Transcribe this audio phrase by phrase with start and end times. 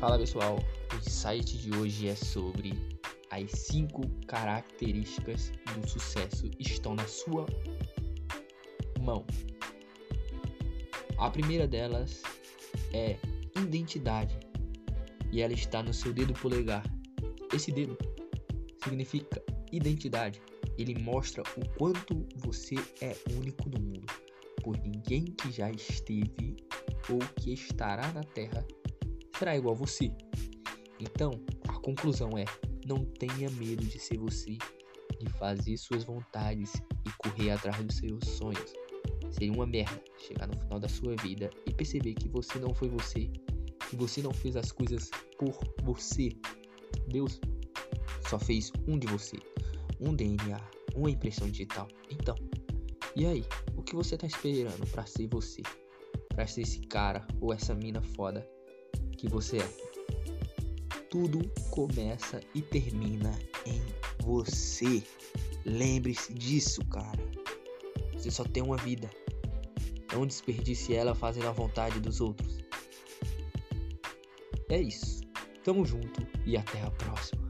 [0.00, 0.58] Fala pessoal,
[0.94, 2.72] o insight de hoje é sobre
[3.30, 7.44] as 5 características do sucesso estão na sua
[8.98, 9.26] mão.
[11.18, 12.22] A primeira delas
[12.94, 13.18] é
[13.58, 14.40] identidade
[15.30, 16.82] e ela está no seu dedo polegar.
[17.52, 17.98] Esse dedo
[18.82, 20.40] significa identidade.
[20.78, 24.06] Ele mostra o quanto você é único no mundo,
[24.62, 26.56] por ninguém que já esteve
[27.10, 28.66] ou que estará na Terra
[29.40, 30.12] será igual a você.
[31.00, 31.30] Então,
[31.66, 32.44] a conclusão é:
[32.86, 34.58] não tenha medo de ser você,
[35.18, 36.74] de fazer suas vontades
[37.06, 38.72] e correr atrás dos seus sonhos.
[39.30, 42.90] Seria uma merda chegar no final da sua vida e perceber que você não foi
[42.90, 43.30] você,
[43.88, 46.28] que você não fez as coisas por você.
[47.08, 47.40] Deus
[48.28, 49.38] só fez um de você,
[49.98, 50.60] um DNA,
[50.94, 51.88] uma impressão digital.
[52.10, 52.34] Então,
[53.16, 53.44] e aí?
[53.74, 55.62] O que você tá esperando para ser você?
[56.28, 58.46] Para ser esse cara ou essa mina foda
[59.20, 59.68] que você é?
[61.10, 63.82] Tudo começa e termina em
[64.22, 65.02] você.
[65.66, 67.20] Lembre-se disso, cara.
[68.14, 69.10] Você só tem uma vida.
[70.14, 72.60] Não desperdice ela fazendo a vontade dos outros.
[74.70, 75.20] É isso.
[75.62, 77.49] Tamo junto e até a próxima.